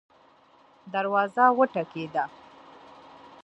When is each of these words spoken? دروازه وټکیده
دروازه 0.93 1.43
وټکیده 1.57 2.23